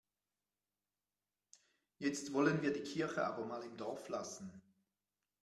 Jetzt 1.99 2.33
wollen 2.33 2.63
wir 2.63 2.73
die 2.73 2.81
Kirche 2.81 3.23
aber 3.23 3.45
mal 3.45 3.61
im 3.61 3.77
Dorf 3.77 4.09
lassen. 4.09 4.51